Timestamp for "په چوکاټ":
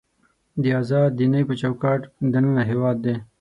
1.49-2.01